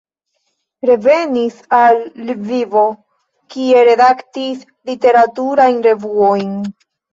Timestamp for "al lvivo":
1.79-2.87